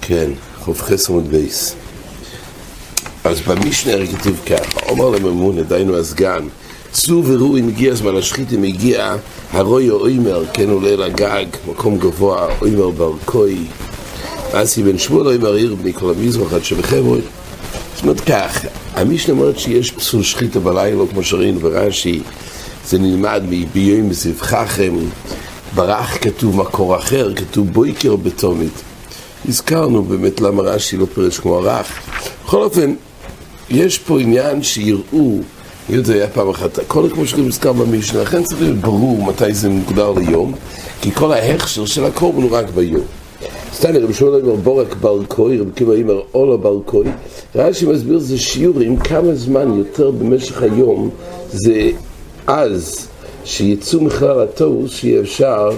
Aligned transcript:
כן, 0.00 0.30
ח"ח 0.64 1.08
עמוד 1.08 1.28
בייס. 1.28 1.74
אז 3.24 3.40
במשנה 3.40 3.92
הרי 3.92 4.06
כתוב 4.06 4.40
ככה, 4.46 4.80
אומר 4.88 5.08
לממונה, 5.10 5.62
דיינו 5.62 5.98
הסגן, 5.98 6.48
צאו 6.92 7.24
וראו 7.26 7.58
אם 7.58 7.68
הגיע 7.68 7.92
הזמן 7.92 8.16
השחית, 8.16 8.52
אם 8.52 8.62
הגיע 8.62 9.16
הרוי 9.52 9.90
או 9.90 10.00
אוימר, 10.00 10.44
כן 10.52 10.70
עולה 10.70 10.96
לגג, 10.96 11.46
מקום 11.68 11.98
גבוה, 11.98 12.48
אוימר 12.60 12.90
ברקוי, 12.90 13.64
אסי 14.52 14.82
בן 14.82 14.98
שמואל 14.98 15.26
אוימר 15.26 15.54
עיר 15.54 15.74
בני 15.74 15.92
כל 15.92 16.10
המזרח 16.10 16.52
עד 16.52 16.64
שבחברון. 16.64 17.20
זאת 17.94 18.02
אומרת 18.02 18.20
כך, 18.20 18.64
המשנה 18.94 19.34
אומרת 19.34 19.58
שיש 19.58 19.90
פסול 19.90 20.22
שחיתה 20.22 20.60
בלילה, 20.60 21.02
כמו 21.10 21.24
שראינו 21.24 21.60
ברש"י, 21.60 22.22
זה 22.88 22.98
נלמד 22.98 23.42
מביום 23.48 24.12
זבחכם, 24.12 24.94
ברח 25.74 26.16
כתוב 26.20 26.56
מקור 26.56 26.96
אחר, 26.96 27.34
כתוב 27.34 27.72
בויקר 27.72 28.16
בתומית. 28.16 28.72
הזכרנו 29.48 30.02
באמת 30.02 30.40
למה 30.40 30.62
רש"י 30.62 30.96
לא 30.96 31.06
פירש 31.14 31.38
כמו 31.38 31.56
הרח. 31.56 31.92
בכל 32.44 32.62
אופן, 32.62 32.94
יש 33.70 33.98
פה 33.98 34.20
עניין 34.20 34.62
שיראו, 34.62 35.38
היות 35.88 36.04
זה 36.06 36.14
היה 36.14 36.28
פעם 36.28 36.50
אחת, 36.50 36.78
הכל 36.78 37.08
כמו 37.12 37.26
שגם 37.26 37.42
מוזכר 37.44 37.72
במשנה, 37.72 38.22
לכן 38.22 38.42
צריך 38.42 38.60
להיות 38.60 38.76
ברור 38.76 39.22
מתי 39.22 39.54
זה 39.54 39.68
מוגדר 39.68 40.12
ליום, 40.12 40.54
כי 41.00 41.10
כל 41.12 41.32
ההכשר 41.32 41.86
של 41.86 42.04
הקורבן 42.04 42.42
הוא 42.42 42.50
רק 42.50 42.70
ביום. 42.74 43.04
סתם 43.74 43.96
רבי 43.96 44.14
שמואל 44.14 44.40
אומר 44.40 44.54
בורק 44.54 44.94
בר 45.00 45.24
קוי, 45.24 45.58
רבי 45.58 45.70
קיבא 45.74 45.92
אומר 46.02 46.20
אולה 46.34 46.56
בר 46.56 46.80
קוי, 46.84 47.06
רש"י 47.54 47.86
מסביר 47.86 48.18
זה 48.18 48.38
שיעורים 48.38 48.96
כמה 48.96 49.34
זמן 49.34 49.78
יותר 49.78 50.10
במשך 50.10 50.62
היום 50.62 51.10
זה 51.52 51.90
אז 52.48 53.08
שיצאו 53.44 54.00
מכלל 54.00 54.40
התוס 54.40 54.90
שיהיה 54.90 55.20
אפשר 55.20 55.70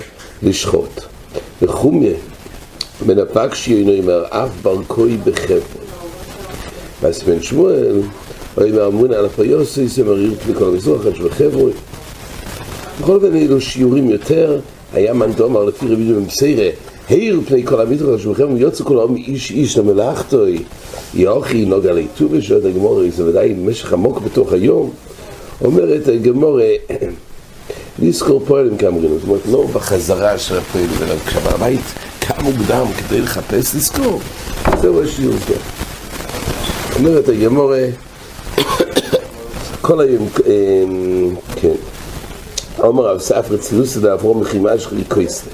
לשחוט. 0.42 1.00
וחומיה 1.62 2.12
בן 3.06 3.18
הפקשי 3.18 4.00
אומר 4.00 4.24
אף 4.28 4.48
בר 4.62 4.76
קוי 4.86 5.16
בחברון. 5.16 5.60
ואז 7.00 7.22
בן 7.22 7.42
שמואל, 7.42 8.00
אומר 8.56 8.86
אמונה 8.86 9.16
על 9.16 9.26
הפיוסי, 9.26 9.88
זה 9.88 10.04
מריר 10.04 10.34
פני 10.44 10.54
כל 10.54 10.64
המזרח, 10.64 11.06
עד 11.06 11.14
שבחברון. 11.14 11.70
בכל 13.00 13.12
אופן 13.12 13.36
אלו 13.36 13.60
שיעורים 13.60 14.10
יותר, 14.10 14.60
היה 14.92 15.14
מן 15.14 15.32
דומר 15.32 15.64
לפי 15.64 15.86
רבי 15.86 16.04
דומה 16.04 16.26
מסיירה, 16.26 16.70
העיר 17.08 17.40
פני 17.48 17.66
כל 17.66 17.80
המזרח, 17.80 18.20
שבחברון 18.20 18.56
יוצא 18.56 18.84
כל 18.84 18.98
העם 18.98 19.16
איש 19.16 19.50
איש 19.50 19.78
למלאכתוי, 19.78 20.62
יאוכי 21.14 21.64
נוגע 21.64 21.92
ליטובי, 21.92 22.42
שואלת 22.42 22.64
הגמורה, 22.64 23.04
זה 23.10 23.26
ודאי 23.26 23.54
משך 23.58 23.92
עמוק 23.92 24.18
בתוך 24.18 24.52
היום. 24.52 24.90
אומרת 25.64 26.08
הגמורה, 26.08 26.68
לזכור 27.98 28.42
פועלים 28.46 28.76
כאמרינו, 28.76 29.18
זאת 29.18 29.28
אומרת 29.28 29.46
לא 29.46 29.66
בחזרה 29.72 30.38
של 30.38 30.58
הפועלים, 30.58 30.90
אלא 31.02 31.14
כשבבית 31.26 31.80
קם 32.20 32.44
מוקדם 32.44 32.84
כדי 32.98 33.20
לחפש 33.20 33.74
לזכור, 33.74 34.20
זהו 34.82 35.02
השיעור 35.02 35.36
פה. 35.36 35.54
אומרת 36.98 37.28
הגמורה, 37.28 37.84
כל 39.80 40.00
היום, 40.00 40.28
כן, 41.56 41.74
אומר 42.78 43.06
רב 43.06 43.18
ספר 43.18 43.56
צילוסא 43.56 44.00
דאברום 44.00 44.40
מחימש 44.40 44.86
חליקויסא. 44.86 45.46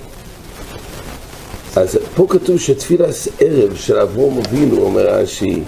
אז 1.76 1.98
פה 2.14 2.26
כתוב 2.28 2.58
שתפילת 2.58 3.14
ערב 3.40 3.74
של 3.74 3.98
אברום 3.98 4.38
אבינו, 4.38 4.82
אומר 4.82 5.06
רש"י, 5.06 5.62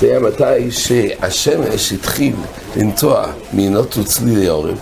זה 0.00 0.06
היה 0.06 0.20
מתי 0.20 0.70
שהשמש 0.70 1.92
התחיל 1.92 2.34
לנטוע 2.76 3.26
מעינות 3.52 3.98
וצלילי 3.98 4.48
העורב, 4.48 4.78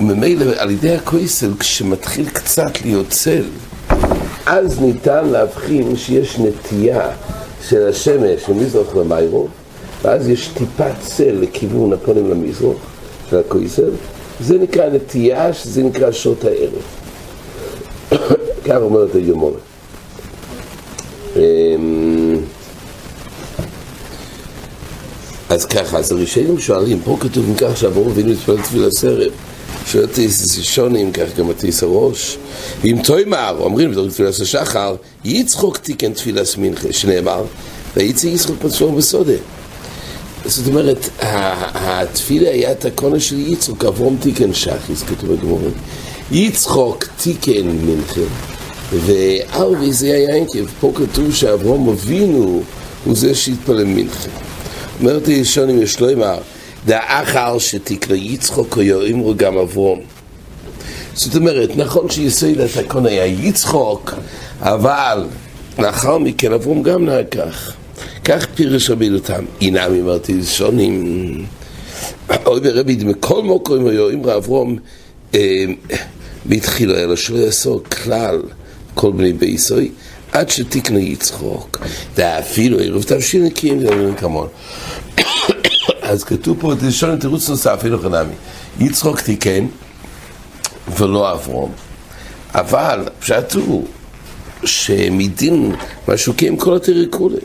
וממילא 0.00 0.44
על 0.56 0.70
ידי 0.70 0.94
הכויסל, 0.94 1.50
כשמתחיל 1.58 2.28
קצת 2.28 2.82
להיות 2.84 3.08
צל, 3.08 3.44
אז 4.46 4.80
ניתן 4.80 5.26
להבחין 5.26 5.96
שיש 5.96 6.38
נטייה 6.38 7.10
של 7.68 7.88
השמש 7.88 8.48
ממזרח 8.48 8.96
למיירו, 8.96 9.48
ואז 10.02 10.28
יש 10.28 10.48
טיפת 10.48 10.94
צל 11.00 11.38
לכיוון 11.40 11.92
הפונים 11.92 12.30
למזרח 12.30 12.76
של 13.30 13.38
הכויסל, 13.38 13.90
זה 14.40 14.58
נקרא 14.58 14.88
נטייה, 14.88 15.52
שזה 15.52 15.82
נקרא 15.82 16.12
שעות 16.12 16.44
הערב. 16.44 16.82
כך 18.66 18.76
אומרת 18.76 19.14
הגמורה. 19.14 19.58
אז 25.50 25.64
ככה, 25.64 25.98
אז 25.98 26.12
הראשונים 26.12 26.60
שואלים, 26.60 27.00
פה 27.04 27.16
כתוב 27.20 27.44
אם 27.48 27.54
כך 27.54 27.76
שאברום 27.76 28.08
אבינו 28.08 28.32
התפלל 28.32 28.62
תפילה 28.62 28.90
סרב. 28.90 29.32
שואל 29.86 30.04
הטיס 30.04 30.60
שונים, 30.62 31.12
כך 31.12 31.36
גם 31.38 31.50
הטיס 31.50 31.82
הראש. 31.82 32.36
ואם 32.82 32.96
תוימר, 33.04 33.56
אומרים 33.60 33.90
בתור 33.90 34.08
תפילת 34.08 34.34
השחר, 34.40 34.94
יצחוק 35.24 35.76
תיקן 35.76 36.12
תפילה 36.12 36.44
סמינכה, 36.44 36.92
שנאמר, 36.92 37.44
ויצא 37.96 38.26
יצחוק 38.26 38.56
פצפור 38.62 38.92
בסודה. 38.92 39.32
זאת 40.44 40.66
אומרת, 40.66 41.08
התפילה 41.74 42.50
היה 42.50 42.74
תקונה 42.74 43.20
של 43.20 43.38
יצחוק, 43.38 43.84
אברום 43.84 44.16
תיקן 44.20 44.54
שחיס, 44.54 45.02
כתוב 45.02 45.32
בגמורים. 45.32 45.72
יצחוק 46.32 47.04
תיקן 47.22 47.66
מנחה, 47.66 48.20
וארבי 48.92 49.92
זה 49.92 50.06
היה 50.06 50.36
ינקב, 50.36 50.66
פה 50.80 50.92
כתוב 50.94 51.34
שאברום 51.34 51.88
אבינו 51.88 52.62
הוא 53.04 53.16
זה 53.16 53.34
שהתפלל 53.34 53.84
מנחה. 53.84 54.49
אומרת 55.00 55.28
ישונים 55.28 55.82
יש 55.82 56.00
לו 56.00 56.12
אמר, 56.12 56.38
דאחר 56.86 57.58
שתקרא 57.58 58.16
יצחוק 58.16 58.76
או 58.76 58.82
יאמרו 58.82 59.34
גם 59.36 59.58
אברום. 59.58 60.00
זאת 61.14 61.36
אומרת, 61.36 61.76
נכון 61.76 62.10
שיסוד 62.10 62.60
התקון 62.60 63.06
היה 63.06 63.26
יצחוק, 63.26 64.14
אבל 64.60 65.26
לאחר 65.78 66.18
מכן 66.18 66.52
אברום 66.52 66.82
גם 66.82 67.04
נהג 67.04 67.28
כך. 67.28 67.72
כך 68.24 68.46
פירש 68.54 68.90
רבי 68.90 69.10
לותם. 69.10 69.44
אינם 69.60 69.94
אמרתי 70.00 70.32
ישונים. 70.32 71.44
אוי 72.46 72.60
ברבי 72.60 72.94
דמכל 72.94 73.42
מוקרים 73.42 73.82
או 73.82 73.92
יאמרו 73.92 74.36
אברום 74.36 74.78
והתחילו 76.46 76.94
אלו 76.96 77.16
שלא 77.16 77.38
יעשו 77.38 77.82
כלל 78.02 78.42
כל 78.94 79.12
בני 79.12 79.32
ביסוי 79.32 79.90
עד 80.32 80.50
שתקנה 80.50 81.00
יצחוק. 81.00 81.78
ואפילו 82.16 83.02
תבשיל 83.06 83.42
נקיים 83.42 83.80
זה 83.80 84.10
כמון. 84.16 84.48
אז 86.02 86.24
כתוב 86.24 86.56
פה, 86.60 86.72
לשון 86.82 87.18
תירוץ 87.18 87.48
נוסף, 87.48 87.70
אפילו 87.70 88.02
חנמי. 88.02 88.34
יצחוק 88.80 89.20
תיקן 89.20 89.66
ולא 90.98 91.32
אברום. 91.32 91.72
אבל 92.54 93.08
פשט 93.20 93.52
הוא 93.52 93.86
שמדין 94.64 95.74
משוקי 96.08 96.50
כל 96.58 96.76
התריקולי. 96.76 97.36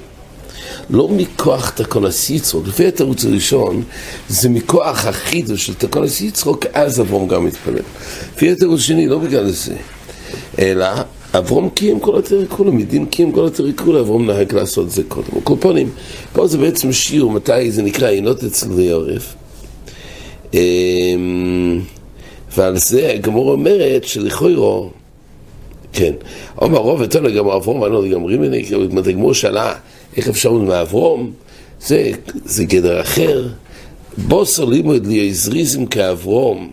לא 0.90 1.08
מכוח 1.08 1.70
תקונס 1.70 2.30
יצחוק, 2.30 2.68
לפי 2.68 2.88
התירוץ 2.88 3.26
הראשון, 3.26 3.84
זה 4.30 4.50
מכוח 4.50 5.06
החידוש 5.06 5.66
של 5.66 5.74
תקונס 5.74 6.22
יצחוק, 6.22 6.66
אז 6.74 7.02
אברום 7.02 7.28
גם 7.28 7.46
מתפלל. 7.46 7.82
לפי 8.36 8.52
התירוץ 8.52 8.80
השני, 8.80 9.08
לא 9.08 9.20
בגלל 9.20 9.52
זה, 9.52 9.76
אלא 10.60 10.88
אברום 11.38 11.70
קיים 11.70 12.00
כל 12.00 12.20
התריקולה, 12.20 12.72
מדין 12.72 13.06
קיים 13.06 13.32
כל 13.32 13.46
התריקולה, 13.46 14.00
אברום 14.00 14.26
נהג 14.28 14.54
לעשות 14.54 14.92
זה 14.92 15.04
קודם. 15.08 15.42
קופונים, 15.44 15.90
פה 16.34 16.48
זה 16.48 16.58
בעצם 16.58 16.92
שיעור, 16.92 17.32
מתי 17.32 17.72
זה 17.72 17.82
נקרא 17.82 18.10
עינות 18.10 18.44
אצל 18.44 18.68
עורף. 18.92 19.36
ועל 22.56 22.78
זה 22.78 23.12
הגמור 23.12 23.52
אומרת 23.52 24.04
שלכוירו, 24.04 24.90
כן, 25.94 26.14
אומר 26.62 26.78
רוב 26.78 27.02
ותולה 27.02 27.30
גם 27.30 27.48
אברום, 27.48 27.80
ואני 27.80 27.94
לא 27.94 28.08
גם 28.08 28.26
רימני, 28.26 28.66
כי 28.66 28.76
הגמור 29.10 29.34
שאלה 29.34 29.74
איך 30.18 30.28
אפשר 30.28 30.52
מאברום, 30.52 31.32
זה, 31.82 32.12
זה 32.46 32.64
גדר 32.64 33.02
אחר. 33.02 33.48
בוסר 34.18 34.66
לימוד 34.66 35.06
לי 35.06 35.34
זריזם 35.34 35.86
כאברום. 35.86 36.72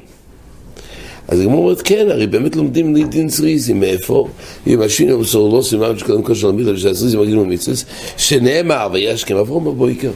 אז 1.29 1.41
הגמור 1.41 1.65
אומרת, 1.65 1.83
כן, 1.83 2.07
הרי 2.11 2.27
באמת 2.27 2.57
לומדים 2.57 2.97
לדין 2.97 3.29
זריזים, 3.29 3.81
מאיפה? 3.81 4.29
אם 4.67 4.83
השינו 4.83 5.19
מסור 5.19 5.57
לא 5.57 5.63
סימן 5.63 5.99
שקודם 5.99 6.23
כל 6.23 6.35
של 6.35 6.49
המילה 6.49 6.77
שהזריזים 6.77 7.21
מגיעים 7.21 7.41
למצווה, 7.41 7.77
שנאמר, 8.17 8.89
וישכם 8.93 9.37
אברום 9.37 9.65
בבויקר. 9.65 10.11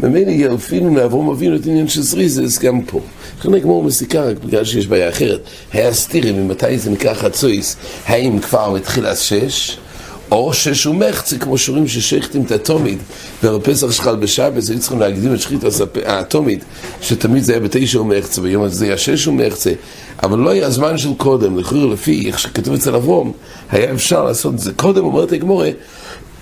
ממילא 0.00 0.30
ילפינו 0.30 0.90
מאברום 0.90 1.30
אבינו 1.30 1.56
את 1.56 1.66
עניין 1.66 1.88
של 1.88 2.02
זריזס 2.02 2.58
גם 2.58 2.82
פה. 2.82 3.00
לכן 3.40 3.54
הגמור 3.54 3.82
מסיקה 3.82 4.24
רק 4.24 4.36
בגלל 4.44 4.64
שיש 4.64 4.86
בעיה 4.86 5.08
אחרת. 5.08 5.40
היה 5.72 5.92
סטירים, 5.92 6.48
ממתי 6.48 6.78
זה 6.78 6.90
נקרא 6.90 7.14
חצויס, 7.14 7.76
האם 8.06 8.38
כבר 8.38 8.70
מתחיל 8.70 9.14
שש? 9.14 9.78
או 10.30 10.52
שש 10.52 10.86
ומחצה, 10.86 11.38
כמו 11.38 11.58
שאומרים 11.58 11.88
ששייכתם 11.88 12.42
את 12.42 12.50
התומיד, 12.50 12.98
ובפסח 13.44 13.90
שלך 13.90 14.06
על 14.06 14.16
בשבת, 14.16 14.68
היו 14.68 14.78
צריכים 14.80 15.00
להקדים 15.00 15.34
את 15.34 15.40
שחית 15.40 15.60
התומיד, 16.06 16.64
שתמיד 17.00 17.42
זה 17.42 17.52
היה 17.52 17.60
בתשע 17.60 18.00
ומחצה, 18.00 18.40
ביום 18.40 18.62
הזה 18.62 18.74
זה 18.74 18.84
היה 18.84 18.98
שש 18.98 19.26
ומחצה, 19.26 19.72
אבל 20.22 20.38
לא 20.38 20.50
היה 20.50 20.70
זמן 20.70 20.98
של 20.98 21.14
קודם, 21.16 21.58
לכאורה 21.58 21.92
לפי 21.92 22.26
איך 22.26 22.38
שכתוב 22.38 22.74
אצל 22.74 22.94
אברום, 22.94 23.32
היה 23.70 23.92
אפשר 23.92 24.24
לעשות 24.24 24.54
את 24.54 24.58
זה 24.58 24.72
קודם, 24.72 25.04
אומרת 25.04 25.32
הגמורה, 25.32 25.70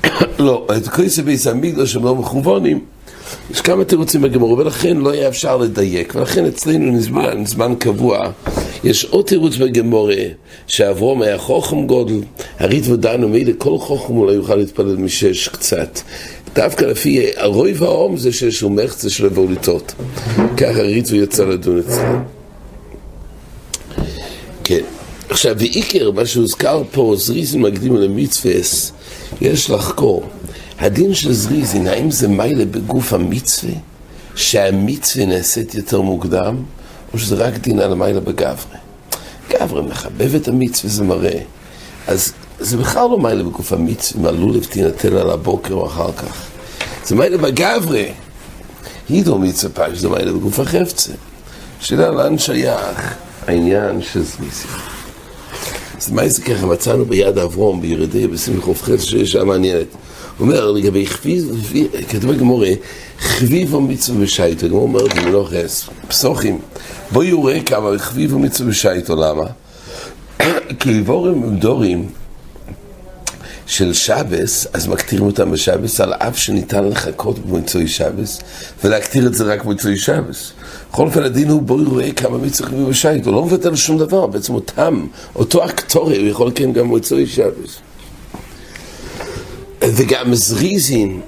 לא, 0.39 0.67
את 0.77 0.89
כויסי 0.89 1.23
בייס 1.23 1.47
המקדוש 1.47 1.97
הם 1.97 2.05
לא 2.05 2.15
מכוונים, 2.15 2.81
יש 3.51 3.61
כמה 3.61 3.85
תירוצים 3.85 4.23
בגמור, 4.23 4.53
ולכן 4.53 4.97
לא 4.97 5.11
היה 5.11 5.29
אפשר 5.29 5.57
לדייק, 5.57 6.15
ולכן 6.17 6.47
אצלנו 6.47 6.93
נזמן, 6.93 7.47
זמן 7.47 7.75
קבוע, 7.79 8.31
יש 8.85 9.05
עוד 9.05 9.25
תירוץ 9.25 9.57
בגמורה, 9.57 10.15
שאברום 10.67 11.23
היה 11.23 11.39
חוכם 11.39 11.87
גודל, 11.87 12.21
הריד 12.59 12.91
ודנו 12.91 13.29
מילה, 13.29 13.53
כל 13.59 13.79
חוכם 13.79 14.27
לא 14.27 14.31
יוכל 14.31 14.55
להתפלל 14.55 14.97
משש 14.97 15.49
קצת. 15.49 16.01
דווקא 16.55 16.85
לפי 16.85 17.31
הרוי 17.37 17.73
והאום 17.73 18.17
זה 18.17 18.33
שיש 18.33 18.61
הוא 18.61 18.71
מחצה 18.71 19.11
של 19.11 19.27
הבוליטות. 19.27 19.95
ככה 20.57 20.81
הריד 20.81 21.07
ויצא 21.11 21.45
לדון 21.45 21.79
אצלנו. 21.79 22.19
כן. 24.65 24.81
עכשיו, 25.29 25.57
ואיקר, 25.59 26.11
מה 26.11 26.27
שהוזכר 26.27 26.83
פה, 26.93 27.15
זריזין 27.17 27.63
מקדים 27.63 27.97
למצווה, 27.97 28.55
יש 29.41 29.71
לחקור. 29.71 30.23
הדין 30.83 31.15
של 31.15 31.33
זריזין, 31.33 31.87
האם 31.87 32.11
זה 32.11 32.29
מיילה 32.29 32.65
בגוף 32.65 33.13
המצווה, 33.13 33.73
שהמצווה 34.35 35.27
נעשית 35.27 35.75
יותר 35.75 36.01
מוקדם, 36.01 36.57
או 37.13 37.19
שזה 37.19 37.35
רק 37.35 37.59
דין 37.59 37.79
על 37.79 37.93
המיילה 37.93 38.21
בגברי? 38.21 38.79
גברי 39.51 39.83
מחבב 39.83 40.35
את 40.35 40.49
המצווה, 40.49 40.91
זה 40.93 41.05
מראה. 41.05 41.41
אז 42.09 42.33
זה 42.61 42.77
בכלל 42.77 43.11
לא 43.11 43.19
מיילה 43.19 43.43
בגוף 43.43 43.73
המצווה, 43.73 44.21
אם 44.21 44.27
הלולב 44.27 44.65
תינתן 44.65 45.17
על 45.17 45.31
הבוקר 45.31 45.75
או 45.75 45.87
אחר 45.87 46.13
כך. 46.13 46.47
זה 47.05 47.15
מיילה 47.15 47.39
בגברי. 47.39 48.13
הידו 49.09 49.39
מצווה 49.39 49.87
פש, 49.87 49.99
זה 49.99 50.09
מיילה 50.09 50.33
בגוף 50.33 50.61
החפצה. 50.61 51.13
שאלה 51.81 52.11
לאן 52.11 52.39
שייך 52.39 53.15
העניין 53.47 54.03
של 54.03 54.23
זריזין. 54.23 54.71
אז 56.03 56.11
מה 56.11 56.29
זה 56.29 56.43
ככה, 56.43 56.67
מצאנו 56.67 57.05
ביד 57.05 57.39
אברום, 57.39 57.81
בירדי, 57.81 58.27
בשמחוף 58.27 58.83
חס, 58.83 59.03
שיש 59.03 59.33
שם 59.33 59.47
מעניינת. 59.47 59.87
הוא 60.39 60.47
אומר, 60.49 60.71
לגבי 60.71 61.07
חביב, 61.07 61.65
כתוב 62.09 62.33
בגמורה, 62.33 62.71
חביב 63.19 63.75
ומצווה 63.75 64.21
בשייטו, 64.21 64.67
הגמור 64.67 64.83
אומר 64.83 65.07
במלוכס, 65.07 65.89
פסוחים, 66.09 66.59
בוא 67.11 67.25
יורה 67.25 67.61
כמה 67.67 67.99
חביב 67.99 68.35
ומצווה 68.35 68.71
בשייטו, 68.71 69.17
למה? 69.17 69.45
כי 70.79 71.01
דבורים 71.01 71.43
הם 71.43 71.57
דורים 71.57 72.09
של 73.67 73.93
שבס, 73.93 74.67
אז 74.73 74.89
מקטירים 74.89 75.27
אותם 75.27 75.51
בשבס, 75.51 76.01
על 76.01 76.13
אף 76.13 76.39
שניתן 76.39 76.85
לחכות 76.85 77.39
במוצאי 77.39 77.89
שבס, 77.89 78.41
ולהקטיר 78.85 79.27
את 79.27 79.35
זה 79.35 79.45
רק 79.45 79.65
במוצאי 79.65 79.97
שבס. 79.97 80.53
בכל 80.93 81.07
אופן 81.07 81.23
הדין 81.23 81.49
הוא 81.49 81.63
בואי 81.63 81.85
רואה 81.85 82.13
כמה 82.13 82.39
מצווה 82.39 82.69
חביב 82.69 82.89
בשייטו, 82.89 83.31
הוא 83.31 83.37
לא 83.37 83.45
מבטל 83.45 83.77
שום 83.77 83.99
דבר, 83.99 84.27
בעצם 84.27 84.55
אותם, 84.55 85.07
אותו 85.37 85.65
אקטורי, 85.65 86.19
הוא 86.19 86.29
יכול 86.29 86.49
לקיים 86.49 86.73
גם 86.73 86.85
במוצאי 86.85 87.27
שבס. 87.27 87.79
וגם 89.83 90.35
זריזין, 90.35 91.21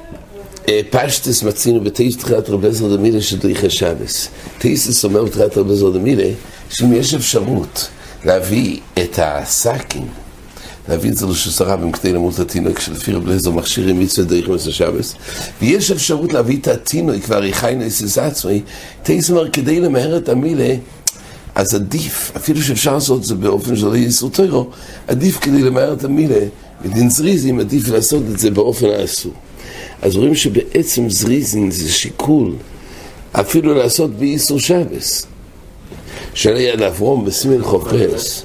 פשטס 0.90 1.43
מצינו 1.43 1.81
בטייס 1.81 2.16
תחילת 2.16 2.50
רב 2.50 2.64
עזר 2.64 2.96
דמילה 2.96 3.20
של 3.20 3.38
דריכי 3.38 3.70
שבס. 3.70 4.28
טייסס 4.58 5.05
אומר 5.05 5.25
בתחילת 5.25 5.58
רב 5.58 5.70
עזר 5.70 5.90
דמילה, 5.90 6.28
שאם 6.70 6.93
יש 6.93 7.14
אפשרות 7.14 7.88
להביא 8.25 8.81
את 8.99 9.19
הסאקים, 9.22 10.06
להביא 10.88 11.10
את 11.10 11.16
זה 11.16 11.26
לשוסרבים 11.26 11.92
כדי 11.92 12.12
למות 12.12 12.38
התינוק 12.38 12.81
שלפי 12.81 13.12
רב 13.12 13.31
עזר 13.31 13.50
מכשירים 13.50 14.00
מצווה 14.00 14.26
דריכי 14.26 14.50
מצווה 14.50 14.72
שבס, 14.72 15.14
ויש 15.62 15.90
אפשרות 15.90 16.32
להביא 16.32 16.58
את 16.60 16.69
התינוק 16.69 17.22
כבר 17.22 17.44
יחי 17.44 17.75
נסס 17.78 18.19
עצמי, 18.19 18.62
אומר 19.31 19.50
כדי 19.50 19.81
למהר 19.81 20.16
את 20.16 20.28
המילה, 20.28 20.75
אז 21.54 21.75
עדיף, 21.75 22.32
אפילו 22.36 22.62
שאפשר 22.62 22.94
לעשות 22.94 23.20
את 23.20 23.25
זה 23.25 23.34
באופן 23.34 23.76
שלא 23.76 23.96
יהיה 23.96 24.06
איסור 24.06 24.31
טרו, 24.31 24.70
עדיף 25.08 25.38
כדי 25.40 25.62
למהר 25.62 25.92
את 25.92 26.04
המילה 26.04 26.46
בדין 26.84 27.10
זריזים 27.10 27.60
עדיף 27.60 27.88
לעשות 27.88 28.22
את 28.32 28.38
זה 28.38 28.50
באופן 28.50 28.87
האסור. 28.87 29.32
אז 30.02 30.16
רואים 30.16 30.34
שבעצם 30.34 31.10
זריזים 31.10 31.70
זה 31.70 31.92
שיקול 31.92 32.54
אפילו 33.32 33.75
לעשות 33.75 34.10
באיסור 34.10 34.60
שבס. 34.60 35.26
שאלה 36.34 36.60
יד 36.60 36.82
אברום 36.82 37.25
בסימן 37.25 37.62
חופש. 37.62 38.42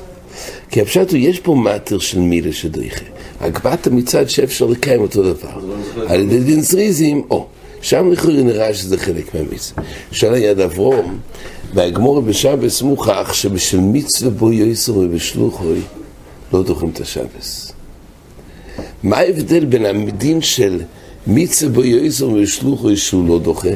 כי 0.70 0.82
הפשט 0.82 1.12
הוא, 1.12 1.20
יש 1.20 1.40
פה 1.40 1.56
מטר 1.56 2.00
של 2.00 2.20
מילה 2.20 2.54
שדריכה. 2.54 3.06
הגבהת 3.40 3.88
מצד 3.88 4.30
שאפשר 4.30 4.66
לקיים 4.66 5.02
אותו 5.02 5.24
דבר. 5.24 5.60
על 6.08 6.20
ידי 6.22 6.40
דין 6.40 6.62
זריזים, 6.62 7.24
או, 7.30 7.48
שם 7.82 8.12
לכאורה 8.12 8.42
נראה 8.42 8.74
שזה 8.74 8.98
חלק 8.98 9.36
מהמצווה. 9.36 9.84
שאלה 10.12 10.38
יד 10.38 10.60
אברום, 10.60 11.20
והגמור 11.74 12.22
בשבס 12.22 12.82
מוכח 12.82 13.34
שבשל 13.34 13.80
מצווה 13.80 14.32
בו 14.32 14.52
יויסר 14.52 14.98
ובשלוחוי 14.98 15.80
לא 16.54 16.64
דוחים 16.64 16.90
את 16.90 17.02
השבס. 17.02 17.72
מה 19.04 19.18
ההבדל 19.18 19.66
בין 19.66 19.86
הדין 19.86 20.42
של 20.42 20.82
מצווה 21.28 21.72
בו 21.72 21.84
יויסר 21.84 22.30
ושלוחו 22.30 22.98
שהוא 22.98 23.28
לא 23.28 23.40
דוחה? 23.40 23.70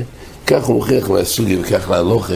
כך 0.48 0.64
הוא 0.64 0.76
מוכיח 0.76 1.10
מהסוגיה 1.10 1.60
וכך 1.62 1.90
להלוכה, 1.90 2.34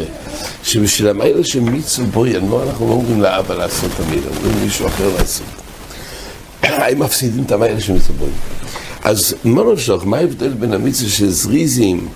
שבשביל 0.63 1.09
המיילה 1.09 1.43
של 1.43 1.59
מצווה 1.59 2.07
בו 2.07 2.27
ינוע 2.27 2.63
אנחנו 2.63 2.87
לא 2.87 2.93
אומרים 2.93 3.21
לאבא 3.21 3.55
לעשות 3.55 3.91
את 3.95 3.99
המילה, 3.99 4.27
אומרים 4.37 4.57
למישהו 4.61 4.87
אחר 4.87 5.09
לעשות. 5.17 5.47
הם 6.63 6.99
מפסידים 6.99 7.43
את 7.43 7.51
המיילה 7.51 7.81
של 7.81 7.93
מצווה 7.93 8.19
בו. 8.19 8.25
אז 9.03 9.35
מה 9.43 9.61
נפשך, 9.73 10.01
מה 10.05 10.17
ההבדל 10.17 10.53
בין 10.53 10.73
המצווה 10.73 11.09
של 11.09 11.29
זריזים 11.29 12.07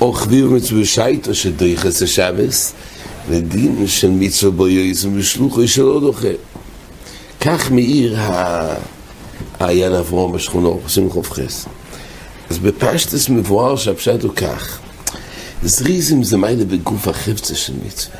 או 0.00 0.12
חביב 0.12 0.46
מצווה 0.46 0.84
שייטו 0.84 1.34
שדריכס 1.34 2.02
השבס 2.02 2.72
לדין 3.30 3.86
של 3.86 4.10
מצווה 4.10 4.52
בו 4.52 4.68
יויסר 4.68 5.08
ושלוחו 5.14 5.68
שלא 5.68 6.00
דוחה? 6.00 6.28
כך 7.40 7.70
מאיר 7.70 8.20
ה... 8.20 8.74
היד 9.60 9.92
אברום 9.92 10.32
בשכונו, 10.32 10.80
עושים 10.84 11.10
חוף 11.10 11.32
חס. 11.32 11.66
אז 12.50 12.58
בפשטס 12.58 13.28
מבואר 13.28 13.76
שהפשט 13.76 14.22
הוא 14.22 14.34
כך, 14.34 14.78
זריזם 15.64 16.22
זה 16.22 16.36
מיילה 16.36 16.64
בגוף 16.64 17.08
החפצה 17.08 17.54
של 17.54 17.72
מצווה, 17.86 18.16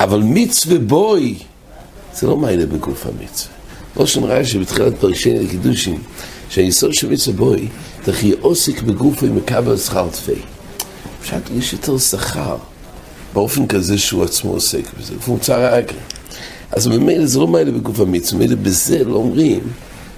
אבל 0.00 0.20
מצווה 0.24 0.78
בוי 0.78 1.38
זה 2.14 2.26
לא 2.26 2.36
מיילה 2.36 2.66
בגוף 2.66 3.06
המצווה. 3.06 4.06
שם 4.06 4.24
ראה 4.24 4.44
שבתחילת 4.44 4.92
פרשי 5.00 5.34
לקידושים, 5.34 6.02
שהיסוד 6.50 6.94
של 6.94 7.08
מצווה 7.08 7.36
בוי, 7.36 7.68
תכי 8.02 8.32
עוסק 8.40 8.82
בגוף 8.82 9.22
ומקבל 9.22 9.76
שכר 9.76 10.08
תפי. 10.08 10.32
פשט 11.22 11.50
יש 11.58 11.72
יותר 11.72 11.98
שכר 11.98 12.56
באופן 13.34 13.66
כזה 13.66 13.98
שהוא 13.98 14.24
עצמו 14.24 14.50
עוסק 14.50 14.82
בזה, 14.98 15.14
מוצר 15.28 15.60
האגר. 15.60 15.96
אז 16.70 16.86
במילא 16.86 17.26
זה 17.26 17.38
לא 17.38 17.48
מיילה 17.48 17.70
בגוף 17.70 18.00
המצווה, 18.00 18.38
מילא 18.38 18.56
בזה 18.62 19.04
לא 19.04 19.16
אומרים 19.16 19.60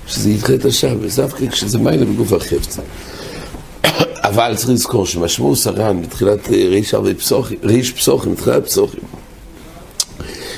שזה 0.07 0.31
ידחה 0.31 0.55
את 0.55 0.65
השבס, 0.65 1.17
דווקא 1.17 1.51
כשזה 1.51 1.79
מיילה 1.79 2.05
בגוף 2.05 2.33
החפצה. 2.33 2.83
אבל 4.29 4.55
צריך 4.57 4.69
לזכור 4.71 5.07
שמשמעו 5.07 5.57
סרן 5.57 6.03
בתחילת 6.03 6.49
ריש 6.49 6.95
הרבה 6.95 7.15
פסוחים, 7.15 7.59
ריש 7.63 7.93
פסוחים, 7.93 8.33
בתחילת 8.33 8.67
פסוחים, 8.67 9.01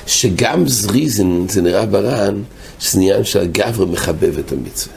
שגם 0.06 0.69
זריזן, 0.69 1.49
זה 1.49 1.62
נראה 1.62 1.87
ברן, 1.87 2.43
שזה 2.79 2.99
עניין 2.99 3.25
שהגבר 3.25 3.85
מחבב 3.85 4.38
את 4.38 4.52
המצווה. 4.52 4.95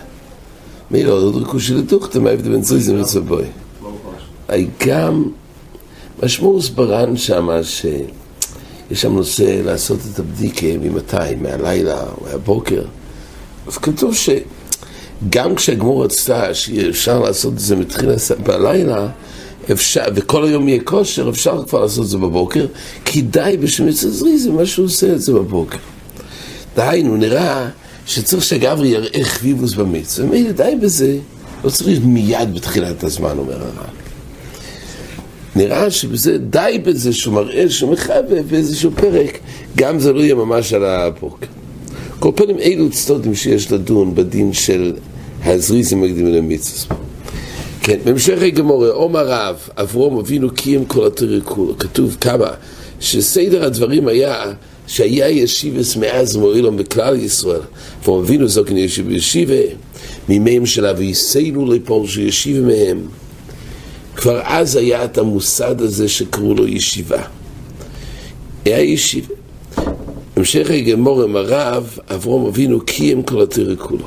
מי 0.91 1.03
לא 1.03 1.13
עוד 1.13 1.35
רכוש 1.35 1.67
של 1.67 1.77
הדוכתא, 1.77 2.17
מה 2.17 2.29
ההבדל 2.29 2.49
בין 2.49 2.63
זריזן 2.63 3.25
בוי? 3.27 3.45
גם 4.87 5.23
משמעו 6.23 6.61
סברן 6.61 7.17
שמה 7.17 7.63
שיש 7.63 9.01
שם 9.01 9.15
נושא 9.15 9.61
לעשות 9.65 9.99
את 10.13 10.19
הבדיקה 10.19 10.67
ממתי, 10.81 11.35
מהלילה 11.41 12.03
או 12.03 12.25
מהבוקר. 12.25 12.81
אז 13.67 13.77
כתוב 13.77 14.15
שגם 15.29 15.55
כשהגמור 15.55 16.03
רצתה 16.03 16.53
שאפשר 16.53 17.19
לעשות 17.19 17.53
את 17.53 17.59
זה 17.59 17.75
מתחילה 17.75 18.13
בלילה, 18.43 19.07
אפשר, 19.71 20.03
וכל 20.15 20.45
היום 20.45 20.67
יהיה 20.67 20.81
כושר, 20.83 21.29
אפשר 21.29 21.63
כבר 21.63 21.81
לעשות 21.81 22.05
את 22.05 22.09
זה 22.09 22.17
בבוקר, 22.17 22.65
כי 23.05 23.21
די 23.21 23.57
בשמיץ 23.61 24.03
עזרי 24.03 24.37
זה 24.37 24.51
מה 24.51 24.65
שהוא 24.65 24.85
עושה 24.85 25.13
את 25.13 25.21
זה 25.21 25.33
בבוקר. 25.33 25.77
דהיינו, 26.75 27.17
נראה 27.17 27.69
שצריך 28.05 28.43
שהגברי 28.43 28.87
יראה 28.87 29.23
חביבוס 29.23 29.73
במצווה, 29.73 30.27
ומילא 30.27 30.51
די 30.51 30.75
בזה, 30.81 31.17
לא 31.63 31.69
צריך 31.69 31.99
מיד 32.03 32.53
בתחילת 32.53 33.03
הזמן, 33.03 33.37
אומר 33.37 33.61
הר"ן. 33.61 34.01
נראה 35.55 35.91
שבזה, 35.91 36.37
די 36.37 36.81
בזה 36.83 37.13
שהוא 37.13 37.33
מראה 37.33 37.69
שהוא 37.69 37.91
מחבב 37.93 38.43
באיזשהו 38.49 38.91
פרק, 38.95 39.39
גם 39.75 39.99
זה 39.99 40.13
לא 40.13 40.19
יהיה 40.19 40.35
ממש 40.35 40.73
על 40.73 40.85
הבוקר. 40.85 41.47
כל 42.21 42.31
פנים 42.35 42.57
אילו 42.57 42.89
צדודים 42.89 43.35
שיש 43.35 43.71
לדון 43.71 44.15
בדין 44.15 44.53
של 44.53 44.93
הזריזים 45.43 46.01
מקדימים 46.01 46.33
למצווה. 46.33 46.95
כן, 47.81 47.99
בהמשך 48.03 48.41
הגמורה, 48.41 48.89
עומר 48.89 49.27
רב, 49.27 49.55
אברום 49.77 50.17
אבינו 50.19 50.49
קיים 50.49 50.85
כל 50.85 51.07
התורה 51.07 51.41
כולו. 51.43 51.77
כתוב 51.77 52.17
כמה, 52.21 52.47
שסדר 52.99 53.65
הדברים 53.65 54.07
היה 54.07 54.53
שהיה 54.87 55.29
ישיבס 55.29 55.95
מאז 55.95 56.35
מועילום 56.35 56.77
בכלל 56.77 57.15
ישראל, 57.15 57.61
ואברום 57.99 58.23
אבינו 58.23 58.47
זוקן 58.47 58.77
ישיב 58.77 59.07
בישיבה, 59.07 59.63
מימיהם 60.29 60.65
של 60.65 60.85
אביסנו 60.85 61.71
לפול 61.71 62.07
שישיבה 62.07 62.61
מהם. 62.61 63.01
כבר 64.15 64.41
אז 64.43 64.75
היה 64.75 65.05
את 65.05 65.17
המוסד 65.17 65.81
הזה 65.81 66.09
שקראו 66.09 66.53
לו 66.53 66.67
ישיבה. 66.67 67.23
היה 68.65 68.79
ישיבה. 68.81 69.40
המשך 70.41 70.69
הגמור 70.69 71.23
עם 71.23 71.35
הרב, 71.35 71.97
אברום 72.15 72.45
אבינו 72.45 72.81
קיים 72.81 73.23
כל 73.23 73.41
התרא 73.41 73.75
כולו. 73.75 74.05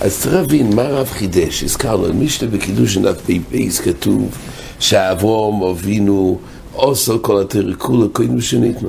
אז 0.00 0.20
צריך 0.20 0.34
להבין 0.34 0.76
מה 0.76 0.82
הרב 0.82 1.08
חידש, 1.08 1.62
הזכרנו, 1.62 2.04
על 2.04 2.12
משנה 2.12 2.48
בקידוש 2.50 2.96
ענף 2.96 3.16
פ"פ 3.26 3.80
כתוב 3.84 4.38
שאברום 4.80 5.62
אבינו 5.62 6.38
עושה 6.72 7.12
כל 7.22 7.40
התרא 7.40 7.72
כולו, 7.78 8.10
קודם 8.10 8.40
שניתנו. 8.40 8.88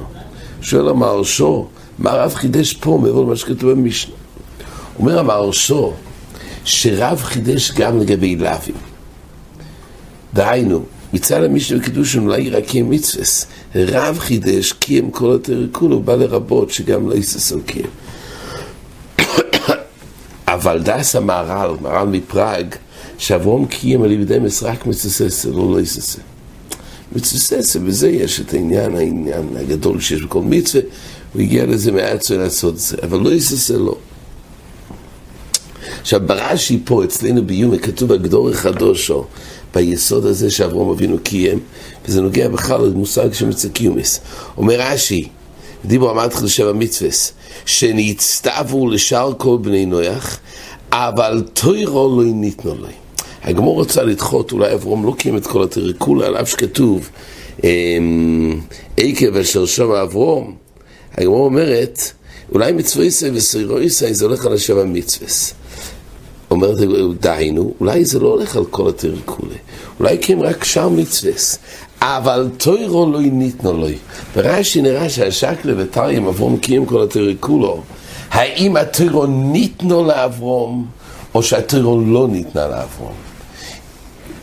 שואל 0.62 0.90
המהרשו, 0.90 1.68
מה 2.00 2.12
הרב 2.12 2.34
חידש 2.34 2.74
פה 2.74 3.00
מעבר 3.04 3.22
למה 3.22 3.36
שכתוב 3.36 3.72
במשנה? 3.72 4.16
אומר 5.00 5.20
המהרשו 5.20 5.94
שרב 6.66 7.22
חידש 7.24 7.72
גם 7.72 8.00
לגבי 8.00 8.36
לאווים. 8.36 8.76
דהיינו, 10.34 10.84
מצד 11.14 11.44
המשנה 11.44 11.78
וקידוש 11.78 12.16
אולי 12.16 12.50
רק 12.50 12.66
קיים 12.66 12.90
מצווס. 12.90 13.46
רב 13.76 14.20
חידש 14.20 14.72
קיים 14.72 15.12
כל 15.12 15.36
התרא 15.36 15.66
כולו, 15.72 16.00
בא 16.00 16.16
לרבות 16.16 16.72
שגם 16.72 17.10
לא 17.10 17.16
יססו 17.16 17.60
קיים. 17.66 17.86
אבל 20.48 20.82
דס 20.84 21.16
המהר"ל, 21.16 21.76
מהר"ל 21.82 22.08
מפראג, 22.08 22.76
שאברום 23.18 23.66
קיים 23.66 24.04
על 24.04 24.12
ידי 24.12 24.38
רק 24.62 24.86
מצססה, 24.86 25.50
לא 25.50 25.72
לא 25.72 25.82
יססה. 25.82 26.20
מצססה, 27.16 27.80
וזה 27.86 28.10
יש 28.10 28.40
את 28.40 28.54
העניין, 28.54 28.96
העניין 28.96 29.48
הגדול 29.60 30.00
שיש 30.00 30.22
בכל 30.22 30.42
מצווה, 30.42 30.84
הוא 31.34 31.42
הגיע 31.42 31.66
לזה 31.66 31.92
מעצו 31.92 32.38
לעשות 32.38 32.74
את 32.74 32.80
זה, 32.80 32.98
אבל 33.04 33.20
לא 33.20 33.34
יססה 33.34 33.78
לא. 33.78 33.96
עכשיו 36.02 36.22
ברש"י 36.26 36.82
פה 36.86 37.04
אצלנו 37.04 37.46
ביומי 37.46 37.80
כתוב 37.80 38.12
הגדור 38.12 38.50
החדושו 38.50 39.26
ביסוד 39.74 40.26
הזה 40.26 40.52
שאברום 40.52 40.90
אבינו 40.90 41.18
קיים 41.24 41.60
וזה 42.06 42.22
נוגע 42.22 42.50
בכלל 42.50 42.82
למושג 42.82 43.34
של 43.34 43.46
מצא 43.46 43.70
קיומיס 43.70 44.20
אומר 44.58 44.76
רש"י 44.80 45.28
דיבור 45.86 46.12
אמרתי 46.12 46.36
לך 46.36 46.44
לשבע 46.44 46.74
מצווס 46.74 47.34
שנצטוו 47.66 48.88
לשאר 48.90 49.34
כל 49.38 49.58
בני 49.62 49.86
נויח 49.86 50.40
אבל 50.92 51.44
תוירו 51.54 52.22
לא 52.22 52.24
ניתנו 52.34 52.76
לו. 52.76 52.88
הגמור 53.44 53.76
רוצה 53.76 54.04
לדחות 54.04 54.52
אולי 54.52 54.74
אברום 54.74 55.06
לא 55.06 55.14
קיים 55.18 55.38
את 55.38 55.48
כל 55.48 55.64
התרקולה 55.64 56.26
על 56.26 56.36
אף 56.36 56.50
שכתוב 56.50 57.10
אמ, 57.64 58.60
עקב 58.98 59.36
אשר 59.36 59.66
שומע 59.66 60.02
אברום 60.02 60.56
הגמור 61.18 61.46
אומרת 61.46 62.02
אולי 62.52 62.72
מצווה 62.72 63.06
ישראל 63.06 63.36
וסירו 63.36 63.80
ישראל 63.80 64.14
זה 64.14 64.26
הולך 64.26 64.46
על 64.46 64.54
השבע 64.54 64.84
מצווס 64.84 65.54
אומרת 66.54 66.78
דהיינו, 67.20 67.74
אולי 67.80 68.06
זה 68.06 68.20
לא 68.20 68.28
הולך 68.28 68.56
על 68.56 68.66
כל 68.66 68.90
התרקולה, 68.90 69.56
אולי 70.00 70.18
כי 70.22 70.34
הם 70.34 70.42
רק 70.42 70.64
שאר 70.64 70.90
מצווס, 70.90 71.60
אבל 72.02 72.50
תוירו 72.58 73.12
לא 73.12 73.20
ניתנו 73.22 73.74
לו. 73.74 73.88
ברש"י 74.36 74.82
נראה 74.82 75.10
שהשקלה 75.10 75.74
וטריים 75.78 76.28
אברום 76.28 76.58
קיים 76.58 76.86
כל 76.86 77.04
התרקולו, 77.04 77.82
האם 78.32 78.78
התוירו 78.78 79.26
ניתנו 79.26 80.04
לאברום, 80.04 80.86
או 81.36 81.44
שהתוירו 81.44 82.02
לא 82.02 82.28
ניתנה 82.28 82.68
לאברום? 82.68 83.14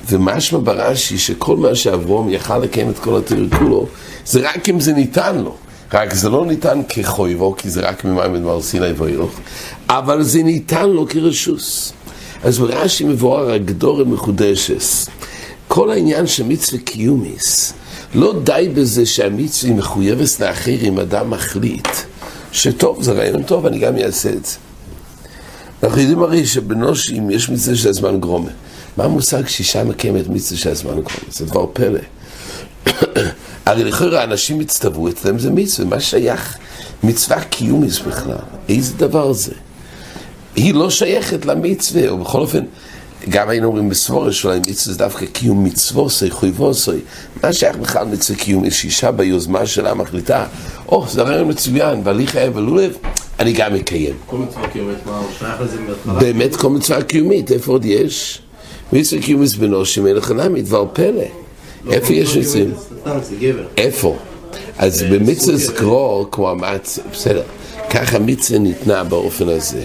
ומשמע 0.09 0.59
ברש"י 0.63 1.19
שכל 1.19 1.57
מה 1.57 1.75
שאברום 1.75 2.31
יכל 2.31 2.59
לקיים 2.59 2.91
את 2.91 2.99
כל 2.99 3.17
התרקולו, 3.17 3.87
זה 4.27 4.41
רק 4.41 4.69
אם 4.69 4.81
זה 4.81 4.93
ניתן 4.93 5.39
לו. 5.39 5.55
רק 5.93 6.15
זה 6.15 6.29
לא 6.29 6.47
ניתן 6.47 6.81
כחויבו, 6.89 7.55
כי 7.59 7.71
זה 7.71 7.81
רק 7.81 8.05
ממים 8.05 8.35
ודבר 8.35 8.63
סיני 8.63 8.93
ואילוך, 8.93 9.31
אבל 9.89 10.23
זה 10.23 10.43
ניתן 10.43 10.89
לו 10.89 11.07
כרשוס. 11.09 11.93
אז 12.45 12.59
ברש"י 12.59 13.05
מבואר 13.05 13.51
הגדור 13.51 14.01
המחודשס. 14.01 15.09
כל 15.69 15.91
העניין 15.91 16.27
של 16.27 16.43
מצווה 16.45 16.83
קיומיס, 16.83 17.73
לא 18.15 18.35
די 18.45 18.69
בזה 18.75 19.07
שהמצווה 19.07 19.73
מחויבת 19.73 20.41
לאחר 20.41 20.77
אם 20.83 21.01
אדם 21.01 21.31
מחליט 21.31 21.89
שטוב, 22.53 23.03
זה 23.03 23.13
רעיון 23.13 23.43
טוב, 23.43 23.67
אני 23.67 23.79
גם 23.79 23.97
אעשה 23.97 24.31
את 24.33 24.45
זה. 24.45 24.57
אנחנו 25.83 26.01
יודעים 26.01 26.23
הרי 26.23 26.47
שבנושים 26.47 27.31
יש 27.31 27.49
מצווה 27.49 27.77
של 27.77 27.89
הזמן 27.89 28.21
גרומה. 28.21 28.51
מה 28.97 29.05
המושג 29.05 29.47
שאישה 29.47 29.85
מקיימת 29.85 30.29
מצווה 30.29 30.61
של 30.61 30.71
הזמן 30.71 30.91
גרומה? 30.91 31.31
זה 31.31 31.47
דבר 31.47 31.67
פלא. 31.73 32.01
הרי 33.67 33.85
לכאורה 33.85 34.25
אנשים 34.25 34.61
הצטוו, 34.61 35.09
אצלם 35.09 35.39
זה 35.39 35.51
מצווה, 35.51 35.89
מה 35.89 36.01
שייך 36.01 36.57
מצווה 37.03 37.45
קיומיס 37.45 37.99
בכלל? 37.99 38.37
איזה 38.69 38.95
דבר 38.97 39.33
זה? 39.33 39.53
היא 40.57 40.75
לא 40.75 40.91
שייכת 40.91 41.47
למצווה, 41.47 42.15
ובכל 42.15 42.41
אופן, 42.41 42.65
גם 43.29 43.49
היינו 43.49 43.67
אומרים 43.67 43.89
בסבורש, 43.89 44.45
אולי 44.45 44.59
מצווה 44.59 44.93
זה 44.93 44.99
דווקא 44.99 45.27
קיום 45.27 45.65
מצווסי, 45.65 46.31
חויבוסי. 46.31 46.91
מה 47.43 47.53
שייך 47.53 47.77
בכלל 47.77 48.07
מצווה 48.07 48.39
קיום? 48.39 48.65
יש 48.65 48.85
אישה 48.85 49.11
ביוזמה 49.11 49.67
שלה 49.67 49.95
מחליטה, 49.95 50.47
או, 50.89 51.05
oh, 51.05 51.09
זה 51.09 51.23
רעיון 51.23 51.49
מצוין, 51.49 52.01
ואלי 52.05 52.27
חייב 52.27 52.57
ולולב, 52.57 52.97
אני 53.39 53.53
גם 53.53 53.75
אקיים. 53.75 54.15
כל 54.27 54.37
מצווה 54.37 54.69
קיומית, 54.69 55.07
מה 55.07 55.23
שייך 55.39 55.61
לזה 55.61 55.81
מהתחלה? 55.81 56.15
באמת 56.15 56.57
כל 56.57 56.71
מצווה 56.71 57.03
קיומית, 57.03 57.53
איפה 57.53 57.73
עוד 57.73 57.85
יש? 57.85 58.43
מצווה 58.93 59.23
קיומית 59.23 59.57
בנושים, 59.57 60.07
אין 60.07 60.17
לך 60.17 60.31
נמי, 60.31 60.63
דבר 60.63 60.87
פלא. 60.93 61.07
לא, 61.85 61.93
איפה 61.93 62.13
יש 62.13 62.37
מצווים? 62.37 62.75
איפה? 63.77 64.17
אז 64.79 65.03
במצווה 65.03 65.57
זכרו, 65.57 66.27
כמו 66.31 66.51
אמרת, 66.51 66.89
בסדר. 67.13 67.43
ככה 67.91 68.19
מצווה 68.19 68.59
ניתנה 68.59 69.05
באופן 69.05 69.49
הזה. 69.49 69.83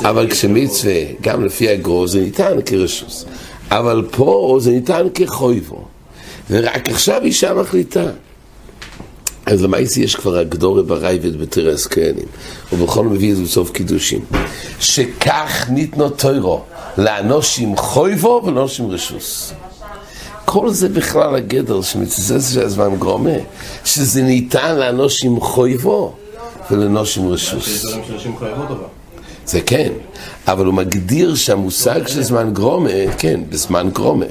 אבל 0.00 0.30
כשמצווה, 0.30 0.94
גם 1.20 1.44
לפי 1.44 1.68
הגרו, 1.68 2.08
זה 2.08 2.20
ניתן 2.20 2.56
כרשוס. 2.66 3.24
אבל 3.70 4.08
פה 4.10 4.58
זה 4.60 4.70
ניתן 4.70 5.06
כחויבו. 5.14 5.84
ורק 6.50 6.88
עכשיו 6.88 7.22
אישה 7.22 7.54
מחליטה. 7.54 8.04
אז 9.46 9.62
למעשה 9.62 10.00
יש 10.00 10.16
כבר 10.16 10.38
הגדורי 10.38 10.82
ברייבד 10.82 11.40
בתרס 11.40 11.86
כהנים, 11.86 12.26
ובכל 12.72 13.04
מביא 13.04 13.32
את 13.32 13.36
זה 13.36 13.42
בסוף 13.42 13.70
קידושים. 13.70 14.24
שכך 14.80 15.66
ניתנו 15.70 16.08
תוירו, 16.08 16.60
לאנושים 16.98 17.76
חויבו 17.76 18.42
ולאנושים 18.44 18.90
רשוס. 18.90 19.52
כל 20.44 20.70
זה 20.70 20.88
בכלל 20.88 21.34
הגדר 21.34 21.82
שמצטט 21.82 22.40
של 22.52 22.62
הזמן 22.62 22.96
גרומה, 22.98 23.30
שזה 23.84 24.22
ניתן 24.22 24.76
לאנושים 24.78 25.40
חויבו. 25.40 26.14
ולנושים 26.72 27.28
רשוס. 27.28 27.86
זה 29.46 29.60
כן, 29.60 29.92
אבל 30.48 30.66
הוא 30.66 30.74
מגדיר 30.74 31.34
שהמושג 31.34 32.06
של 32.06 32.22
זמן 32.22 32.52
גרומה, 32.52 32.90
כן, 33.18 33.40
בזמן 33.48 33.90
גרומה. 33.92 34.26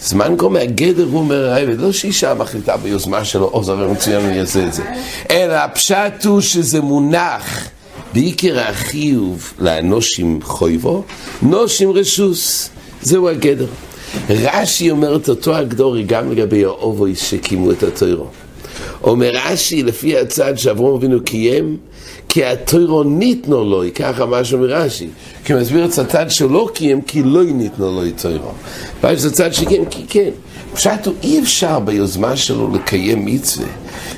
זמן 0.00 0.36
גרומה, 0.36 0.58
הגדר 0.58 1.06
הוא 1.10 1.18
אומר, 1.18 1.54
לא 1.78 1.92
שאישה 1.92 2.34
מחליטה 2.34 2.76
ביוזמה 2.76 3.24
שלו, 3.24 3.50
או 3.52 3.64
זה 3.64 3.74
מצוין, 3.74 4.24
אני 4.24 4.40
אעשה 4.40 4.66
את 4.66 4.72
זה. 4.72 4.82
אלא 5.30 5.54
הפשט 5.54 6.24
הוא 6.24 6.40
שזה 6.40 6.80
מונח 6.80 7.68
בעיקר 8.12 8.60
החיוב 8.60 9.52
לאנושים 9.58 10.40
חויבו, 10.42 11.02
נושים 11.42 11.90
רשוס. 11.90 12.70
זהו 13.02 13.28
הגדר. 13.28 13.66
רש"י 14.30 14.90
אומר 14.90 15.16
את 15.16 15.28
אותו 15.28 15.56
הגדורי 15.56 16.02
גם 16.02 16.32
לגבי 16.32 16.64
האובוי 16.64 17.14
שקימו 17.14 17.70
את 17.70 17.82
התוירו. 17.82 18.26
אומר 19.06 19.30
רש"י, 19.34 19.82
לפי 19.82 20.18
הצד 20.18 20.58
שאברום 20.58 20.94
אבינו 20.96 21.24
קיים, 21.24 21.76
כי 22.28 22.44
התוירו 22.44 23.04
ניתנו 23.04 23.64
לו, 23.64 23.82
ככה 23.94 24.26
משהו 24.26 24.58
מרש"י. 24.58 25.08
כי 25.44 25.52
הוא 25.52 25.60
מסביר 25.60 25.84
את 25.84 25.98
הצד 25.98 26.30
שלא 26.30 26.70
קיים, 26.74 27.00
כי 27.00 27.22
לא 27.22 27.44
ניתנו 27.44 27.92
לו 27.92 28.10
תוירו. 28.22 28.50
ואז 29.02 29.22
זה 29.22 29.28
הצד 29.28 29.52
שקיים, 29.52 29.84
כי 29.86 30.04
כן. 30.08 30.30
פשט 30.74 31.06
הוא 31.06 31.14
אי 31.22 31.40
אפשר 31.40 31.78
ביוזמה 31.78 32.36
שלו 32.36 32.74
לקיים 32.74 33.26
מצווה. 33.26 33.66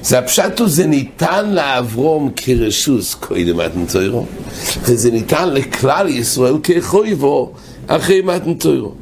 זה 0.02 0.18
הפשט 0.18 0.59
הוא, 0.59 0.68
זה 0.68 0.87
ניתן 0.87 1.50
לאברום 1.50 2.30
כרשוס 2.37 3.14
קודם 3.14 3.57
מתן 3.57 3.85
תוירו, 3.92 4.26
וזה 4.83 5.11
ניתן 5.11 5.49
לכלל 5.49 6.09
ישראל 6.09 6.54
כחויבו 6.62 7.52
אחרי 7.87 8.21
מתן 8.21 8.54
תוירו. 8.54 8.92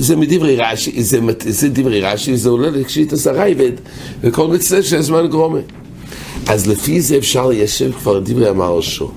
זה 0.00 0.16
מדברי 0.16 0.56
רש"י, 0.56 1.02
זה, 1.02 1.20
זה 1.38 1.68
דברי 1.68 2.00
רש"י, 2.00 2.36
זה 2.36 2.48
עולה 2.48 2.70
לקשית 2.70 3.12
הסרייבד, 3.12 3.72
וכל 4.20 4.48
מצווה 4.48 4.82
של 4.82 5.02
זמן 5.02 5.26
גרומה. 5.26 5.58
אז 6.46 6.66
לפי 6.66 7.00
זה 7.00 7.16
אפשר 7.16 7.48
ליישב 7.48 7.92
כבר 7.92 8.20
דברי 8.20 8.48
המרשו. 8.48 9.10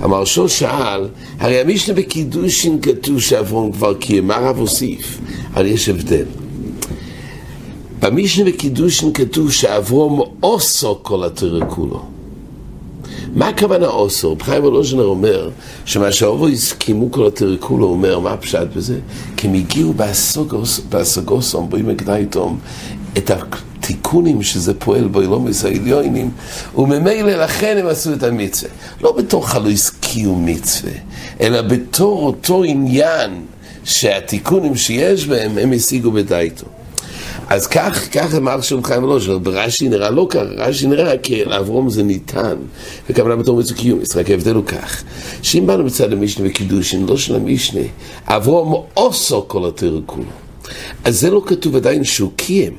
המרשו 0.00 0.48
שאל, 0.48 1.08
הרי 1.38 1.60
המשנה 1.60 1.94
בקידושין 1.94 2.78
כתוב 2.82 3.20
שאברום 3.20 3.72
כבר 3.72 3.94
קיים, 3.94 4.26
מה 4.26 4.36
רב 4.36 4.58
הוסיף? 4.58 5.18
אבל 5.54 5.66
יש 5.66 5.88
הבדל. 5.88 6.24
במשנה 8.00 8.44
בקידושין 8.44 9.12
כתוב 9.12 9.52
שאברום 9.52 10.22
עושו 10.40 10.98
כל 11.02 11.24
התרא 11.24 11.66
כולו. 11.68 12.13
מה 13.34 13.48
הכוונה 13.48 13.86
אוסו? 13.86 14.36
חיים 14.40 14.64
ולוז'נר 14.64 15.04
אומר 15.04 15.50
שמה 15.84 16.12
שהאובו 16.12 16.48
הסכימו 16.48 17.10
כל 17.10 17.26
התרקולו, 17.26 17.86
אומר, 17.86 18.18
מה 18.18 18.32
הפשט 18.32 18.66
בזה? 18.76 18.98
כי 19.36 19.46
הם 19.46 19.54
הגיעו 19.54 19.94
בהשגוסום, 20.88 21.70
בואי 21.70 21.82
מגדייתום, 21.82 22.58
את 23.18 23.30
התיקונים 23.30 24.42
שזה 24.42 24.74
פועל 24.74 25.08
בו, 25.08 25.20
לא 25.20 25.40
מסעיליונים, 25.40 26.30
וממילא 26.76 27.32
לכן 27.32 27.76
הם 27.80 27.86
עשו 27.86 28.12
את 28.12 28.22
המצווה. 28.22 28.70
לא 29.00 29.12
בתור 29.12 29.48
חלויס 29.48 29.90
קיום 29.90 30.46
מצווה, 30.46 30.92
אלא 31.40 31.62
בתור 31.62 32.26
אותו 32.26 32.64
עניין 32.64 33.42
שהתיקונים 33.84 34.76
שיש 34.76 35.26
בהם, 35.26 35.58
הם 35.58 35.72
השיגו 35.72 36.10
בדייתו. 36.10 36.66
אז 37.48 37.66
כך, 37.66 38.08
כך 38.12 38.34
אמר 38.34 38.60
שם 38.60 38.82
חיים 38.82 39.04
ולושר, 39.04 39.38
ברש"י 39.38 39.88
נראה 39.88 40.10
לא 40.10 40.26
כך, 40.30 40.42
רש"י 40.56 40.86
נראה 40.86 41.18
כי 41.18 41.44
לאברום 41.44 41.90
זה 41.90 42.02
ניתן, 42.02 42.56
וכוונה 43.10 43.36
בתור 43.36 43.58
מצווה 43.58 43.80
קיומית, 43.80 44.16
רק 44.16 44.30
ההבדל 44.30 44.54
הוא 44.54 44.64
כך, 44.64 45.02
שאם 45.42 45.66
באנו 45.66 45.84
מצד 45.84 46.12
המשנה 46.12 46.48
וקידושין, 46.48 47.06
לא 47.06 47.16
של 47.16 47.36
המשנה, 47.36 47.80
אברום 48.26 48.84
עושו 48.94 49.44
כל 49.48 49.68
התרא 49.68 50.00
כולו. 50.06 50.24
אז 51.04 51.20
זה 51.20 51.30
לא 51.30 51.42
כתוב 51.46 51.76
עדיין 51.76 52.04
שהוא 52.04 52.30
קיים, 52.36 52.76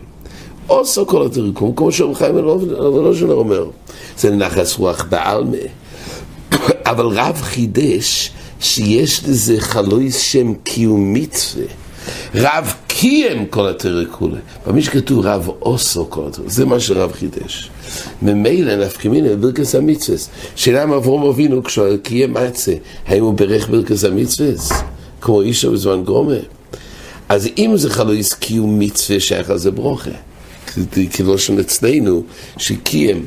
עושו 0.68 1.08
כל 1.08 1.26
התריקום, 1.26 1.76
כמו 1.76 1.92
שאומר 1.92 2.14
חיים 2.14 2.38
אלוז'נר 2.38 3.34
אומר. 3.34 3.66
זה 4.18 4.36
נחס 4.36 4.78
רוח 4.78 5.06
בעלמה. 5.10 5.58
אבל 6.92 7.06
רב 7.06 7.42
חידש 7.42 8.32
שיש 8.60 9.24
לזה 9.24 9.56
חלויס 9.60 10.18
שם 10.18 10.54
קיום 10.64 11.14
מצווה. 11.14 11.66
רב 12.36 12.74
קיים 13.00 13.46
כל 13.46 13.68
התרא 13.68 14.04
כולי. 14.12 14.38
במי 14.68 14.82
שכתוב 14.82 15.26
רב 15.26 15.50
עושו 15.60 16.10
כל 16.10 16.28
התרא, 16.28 16.44
זה 16.48 16.66
מה 16.66 16.80
שרב 16.80 17.12
חידש. 17.12 17.70
ממילא 18.22 18.76
נפקא 18.76 19.08
מינא 19.08 19.36
ברכס 19.36 19.76
המצווה. 19.76 20.18
שאלה 20.56 20.84
אם 20.84 20.94
אברום 20.94 21.26
אבינו 21.30 21.64
כשהוא 21.64 21.98
קיים 22.04 22.34
מצה, 22.34 22.74
האם 23.08 23.24
הוא 23.24 23.34
ברך 23.34 23.70
ברכס 23.70 24.04
המצווה? 24.04 24.50
כמו 25.22 25.42
אישו 25.42 25.72
בזמן 25.72 26.04
גרומה. 26.04 26.36
אז 27.30 27.50
אם 27.58 27.72
זה 27.76 27.90
חלויס 27.90 28.34
קיום 28.34 28.80
מצווה 28.80 29.20
שייך 29.20 29.50
לזה 29.50 29.72
ברוכה. 29.72 30.12
כאילו 31.12 31.38
שם 31.38 31.60
אצלנו 31.60 32.24
שקיים. 32.58 33.26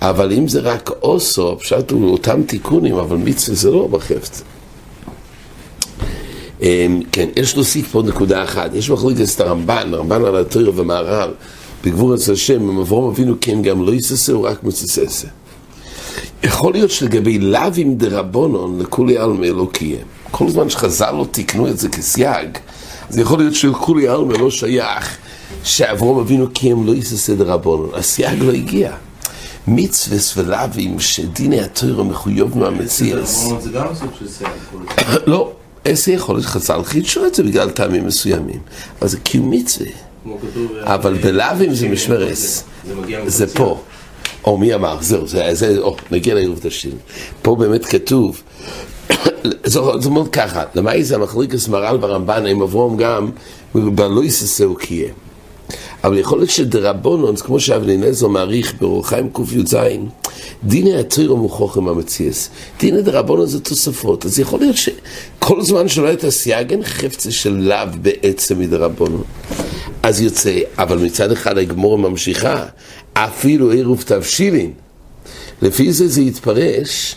אבל 0.00 0.32
אם 0.32 0.48
זה 0.48 0.60
רק 0.60 0.90
אוסו, 1.02 1.58
פשוט 1.58 1.90
הוא 1.90 2.12
אותם 2.12 2.42
תיקונים, 2.42 2.94
אבל 2.94 3.16
מצווה 3.16 3.56
זה 3.56 3.70
לא 3.70 3.86
בחפץ. 3.86 4.42
אמ, 6.62 7.00
כן, 7.12 7.28
יש 7.36 7.54
להוסיף 7.54 7.92
פה 7.92 8.02
נקודה 8.02 8.44
אחת, 8.44 8.74
יש 8.74 8.90
מחלוקת 8.90 9.20
את 9.34 9.40
הרמב"ן, 9.40 9.94
הרמב"ן 9.94 10.24
על 10.24 10.36
התויר 10.36 10.72
ומהר"ל, 10.74 11.30
בגבור 11.84 12.14
אצל 12.14 12.32
השם, 12.32 12.68
אם 12.70 12.78
אברום 12.78 13.10
אבינו 13.10 13.34
כן 13.40 13.62
גם 13.62 13.86
לא 13.86 13.94
יססה, 13.94 14.32
הוא 14.32 14.48
רק 14.48 14.64
מצססה. 14.64 15.28
יכול 16.42 16.72
להיות 16.72 16.90
שלגבי 16.90 17.38
לאווים 17.38 17.94
דרבונון 17.94 18.78
לכולי 18.80 19.18
עלמא 19.18 19.46
לא 19.46 19.68
קיים. 19.72 20.04
כל 20.30 20.50
זמן 20.50 20.70
שחז"ל 20.70 21.10
לא 21.10 21.26
תיקנו 21.30 21.68
את 21.68 21.78
זה 21.78 21.88
כסייג, 21.88 22.58
זה 23.10 23.20
יכול 23.20 23.38
להיות 23.38 23.54
שלכולי 23.54 24.08
עלמא 24.08 24.32
לא 24.32 24.50
שייך 24.50 25.16
שאברום 25.64 26.18
אבינו 26.18 26.50
קיים 26.50 26.86
לא 26.86 26.94
יססה 26.94 27.34
דרבונון. 27.34 27.90
הסייג 27.94 28.42
לא 28.42 28.52
הגיע. 28.52 28.92
מצווה 29.66 30.18
ולאווים 30.36 31.00
שדיני 31.00 31.60
התוירו 31.60 32.04
מחויב 32.04 32.58
מהמציאס. 32.58 33.48
זה 33.60 33.70
גם 33.70 33.86
סוג 33.94 34.10
של 34.18 34.28
סייג. 34.28 34.50
לא, 35.26 35.52
איזה 35.90 36.12
יכול 36.12 36.34
להיות 36.34 36.46
חז"ל 36.46 36.82
חידשו 36.84 37.26
את 37.26 37.34
זה 37.34 37.42
בגלל 37.42 37.70
טעמים 37.70 38.06
מסוימים. 38.06 38.60
אבל 39.00 39.08
זה 39.08 39.20
קיום 39.20 39.50
מצווה. 39.50 39.88
אבל 40.82 41.14
בלאווים 41.14 41.74
זה 41.74 41.88
משמרס. 41.88 42.64
זה 43.26 43.46
פה. 43.54 43.80
או 44.44 44.58
מי 44.58 44.74
אמר, 44.74 44.96
זהו, 45.00 45.26
זה, 45.26 45.48
זה, 45.52 45.78
או, 45.78 45.96
נגיע 46.10 46.34
לעירוב 46.34 46.58
תשתין. 46.62 46.92
פה 47.42 47.56
באמת 47.56 47.84
כתוב, 47.86 48.42
זאת 49.64 50.06
אומרת 50.06 50.28
ככה, 50.32 50.64
למה 50.74 50.92
זה 51.00 51.14
המחליקס 51.14 51.68
מר"ל 51.68 51.96
ברמב"ן, 51.96 52.46
הם 52.46 52.62
עברו 52.62 52.96
גם, 52.96 53.30
בלויסס 53.74 54.60
הוא 54.60 54.76
קיים. 54.78 55.29
אבל 56.04 56.18
יכול 56.18 56.38
להיות 56.38 56.50
שדרבונון, 56.50 57.36
כמו 57.36 57.60
שאבנינזו 57.60 58.28
מעריך 58.28 58.74
באור 58.80 59.08
חיים 59.08 59.30
קי"ז, 59.32 59.76
דיני 60.64 60.96
התוירו 60.96 61.36
מוכוחם 61.36 61.88
המציאס. 61.88 62.50
דיני 62.78 63.02
דרבונון 63.02 63.46
זה 63.46 63.60
תוספות. 63.60 64.26
אז 64.26 64.38
יכול 64.38 64.60
להיות 64.60 64.76
שכל 64.76 65.62
זמן 65.62 65.88
שלא 65.88 66.06
הייתה 66.06 66.30
סייג, 66.30 66.70
אין 66.70 66.82
חפצה 66.84 67.30
של 67.30 67.52
לאו 67.52 67.86
בעצם 68.02 68.58
מדרבונון. 68.58 69.22
אז 70.02 70.20
יוצא, 70.20 70.58
אבל 70.78 70.98
מצד 70.98 71.32
אחד 71.32 71.58
הגמור 71.58 71.98
ממשיכה, 71.98 72.64
אפילו 73.14 73.70
עירוב 73.70 74.02
תבשילין. 74.06 74.72
לפי 75.62 75.92
זה 75.92 76.08
זה 76.08 76.22
יתפרש 76.22 77.14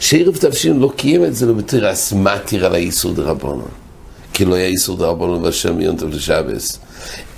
שעירוב 0.00 0.36
תבשילין 0.36 0.78
לא 0.78 0.92
קיים 0.96 1.24
את 1.24 1.34
זה 1.34 1.46
לא 1.46 1.52
בתרס 1.52 2.12
מתיר 2.12 2.66
על 2.66 2.74
האיסור 2.74 3.12
דרבונון. 3.12 3.87
כי 4.38 4.44
לא 4.44 4.54
היה 4.54 4.66
איסור 4.66 4.96
דרבנון 4.96 5.44
והשם 5.44 5.80
יונטוב 5.80 6.10
לשבס, 6.10 6.78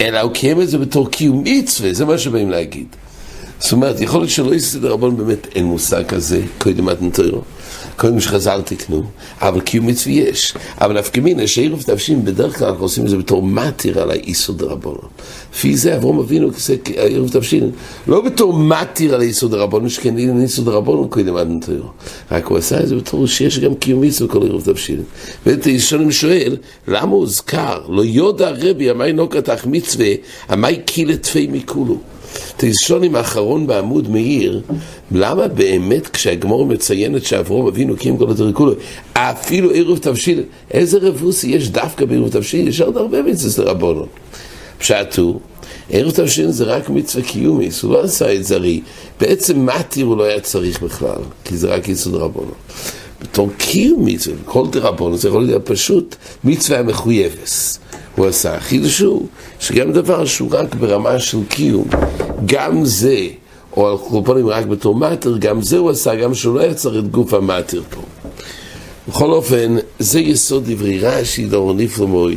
אלא 0.01 0.21
הוא 0.21 0.33
קיים 0.33 0.61
את 0.61 0.69
זה 0.69 0.79
בתור 0.79 1.11
קיום 1.11 1.43
מצווה, 1.47 1.95
זה 1.95 2.05
מה 2.05 2.19
שבאים 2.19 2.51
להגיד. 2.51 2.87
זאת 3.59 3.73
אומרת, 3.73 4.01
יכול 4.01 4.21
להיות 4.21 4.31
שלא 4.31 4.53
איסור 4.53 4.81
דרבנון 4.81 5.17
באמת 5.17 5.47
אין 5.55 5.65
מושג 5.65 6.07
כזה, 6.07 6.43
קודם 6.59 6.85
מתנתרו. 6.85 7.43
קודם 7.97 8.21
שחז"ל 8.21 8.61
תקנו, 8.65 9.03
אבל 9.41 9.61
קיום 9.61 9.87
מצווה 9.87 10.15
יש. 10.15 10.55
אבל 10.81 10.99
נפקא 10.99 11.21
מינא 11.21 11.47
שערב 11.47 11.83
תבשים, 11.83 12.25
בדרך 12.25 12.59
כלל 12.59 12.69
אנחנו 12.69 12.85
עושים 12.85 13.05
את 13.05 13.11
זה 13.11 13.17
בתור 13.17 13.43
מתיר 13.43 14.01
על 14.01 14.11
האיסור 14.11 14.57
דרבנון. 14.57 15.09
לפי 15.55 15.77
זה 15.77 15.97
אברום 15.97 16.19
אבינו 16.19 16.53
כזה 16.53 16.77
ערב 16.97 17.29
תבשים, 17.29 17.71
לא 18.07 18.21
בתור 18.21 18.59
מתיר 18.59 19.15
על 19.15 19.21
האיסור 19.21 19.49
דרבנון, 19.49 19.89
שכן 19.89 20.19
אין 20.19 20.43
איסור 20.43 20.65
דרבנון 20.65 21.09
קודם 21.09 21.35
מתנתרו. 21.35 21.89
רק 22.33 22.47
הוא 22.47 22.59
עשה 22.59 22.81
את 22.81 22.89
זה 22.89 22.97
בתור 22.97 23.27
שיש 23.27 23.59
גם 23.59 23.75
קיום 23.75 24.01
מצווה 24.01 24.29
בכל 24.29 24.47
ערב 24.47 24.63
תבשים. 24.63 25.03
ואת 25.47 25.67
ישונים 25.67 26.13
שואל, 26.13 26.57
למה 26.89 27.13
הוזכר? 27.13 27.81
לא 27.89 28.05
יודע 28.05 28.51
רבי, 28.51 28.91
המאי 28.91 29.13
נוקתך 29.13 29.67
מצווה, 29.67 30.09
המאי 30.49 30.77
קילת 30.85 31.23
תפי 31.23 31.49
מכולו. 31.53 31.99
תשונים 32.57 33.17
האחרון 33.17 33.67
בעמוד 33.67 34.11
מאיר, 34.11 34.63
למה 35.13 35.49
באמת 35.49 36.09
כשהגמור 36.09 36.67
מציינת 36.67 37.25
שאברום 37.25 37.67
אבינו 37.67 37.97
קיים 37.97 38.17
כל 38.17 38.31
התרקולו, 38.31 38.73
אפילו 39.13 39.71
עירוב 39.71 39.99
תבשיל, 39.99 40.43
איזה 40.71 40.99
רבוסי 41.03 41.49
יש 41.49 41.71
דווקא 41.71 42.05
בעירוב 42.05 42.29
תבשיל? 42.29 42.69
יש 42.69 42.81
עוד 42.81 42.97
הרבה 42.97 43.23
מצוות 43.23 43.59
לרבונו. 43.67 44.07
פשט 44.79 45.19
עירוב 45.91 46.13
תבשיל 46.13 46.51
זה 46.51 46.65
רק 46.65 46.89
מצווה 46.89 47.25
קיומיס, 47.25 47.83
הוא 47.83 47.93
לא 47.93 48.03
עשה 48.03 48.35
את 48.35 48.45
זה 48.45 48.55
הרי, 48.55 48.81
בעצם 49.21 49.67
מתיר 49.67 50.07
הוא 50.07 50.17
לא 50.17 50.25
היה 50.25 50.41
צריך 50.41 50.83
בכלל, 50.83 51.21
כי 51.45 51.57
זה 51.57 51.75
רק 51.75 51.89
יסוד 51.89 52.15
רבונו. 52.15 52.53
בתור 53.23 53.51
קיום 53.59 54.05
מצווה, 54.05 54.37
כל 54.45 54.67
דרבונו 54.71 55.17
זה 55.17 55.29
יכול 55.29 55.45
להיות 55.45 55.67
פשוט 55.67 56.17
מצווה 56.45 56.79
המחויבס. 56.79 57.79
הוא 58.17 58.27
עשה. 58.27 58.61
חידוש 58.61 59.01
הוא 59.01 59.27
שגם 59.61 59.93
דבר 59.93 60.25
שהוא 60.25 60.49
רק 60.53 60.75
ברמה 60.75 61.19
של 61.19 61.39
קיום, 61.49 61.89
גם 62.47 62.85
זה, 62.85 63.27
או 63.77 63.89
על 63.89 63.97
קופונים 63.99 64.47
רק 64.47 64.67
בתור 64.67 64.95
מטר, 64.95 65.37
גם 65.39 65.63
זה 65.63 65.79
הוא 65.79 65.91
עשה, 65.91 66.15
גם 66.15 66.35
שהוא 66.35 66.55
לא 66.55 66.63
יצר 66.63 66.99
את 66.99 67.11
גוף 67.11 67.35
המטר 67.35 67.83
פה. 67.91 68.01
בכל 69.09 69.31
אופן, 69.31 69.77
זה 69.99 70.21
יסוד 70.21 70.65
דברי 70.71 70.99
רש"י 70.99 71.45
דור 71.45 71.75
נפלא 71.75 72.29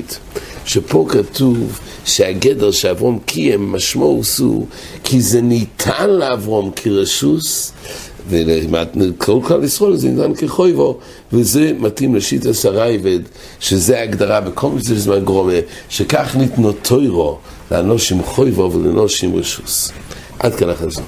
שפה 0.65 1.06
כתוב 1.10 1.80
שהגדר 2.06 2.72
שאברום 2.72 3.19
קיים 3.26 3.72
משמעו 3.72 4.22
הוא 4.39 4.67
כי 5.04 5.22
זה 5.22 5.41
ניתן 5.41 6.10
לאברום 6.10 6.72
כרשוס 6.76 7.72
וכל 8.30 9.40
כלל 9.44 9.64
ישראל 9.64 9.96
זה 9.96 10.10
ניתן 10.10 10.34
כחויבו, 10.36 11.00
וזה 11.34 11.72
מתאים 11.80 12.16
לשיטה 12.16 12.54
סרייבד, 12.54 13.20
שזה 13.60 14.00
ההגדרה 14.00 14.42
בכל 14.42 14.70
מיני 14.70 14.82
זמן 14.82 15.26
גרומה, 15.26 15.54
שכך 15.90 16.36
ניתנו 16.36 16.72
תוירו 16.72 17.38
לאנושים 17.72 18.24
חויבו 18.24 18.72
ולאנושים 18.74 19.36
רשוס. 19.36 19.92
עד 20.40 20.56
כאן 20.56 20.70
החזור. 20.70 21.06